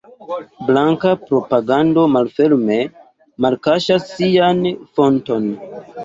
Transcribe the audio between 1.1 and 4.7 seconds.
propagando malferme malkaŝas sian